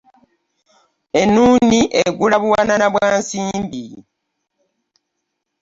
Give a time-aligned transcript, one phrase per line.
[1.21, 3.85] Ennuuni eggula buwanana bya nsimbi.